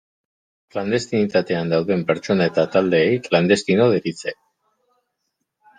[0.75, 4.39] Klandestinitatean dauden pertsona eta taldeei klandestino deritze.